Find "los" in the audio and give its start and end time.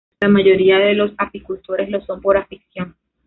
0.95-1.11